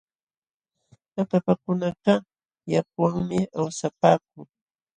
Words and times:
Akapakunakaq 1.21 2.21
yakuwanmi 2.73 3.39
awsapaaku. 3.57 4.39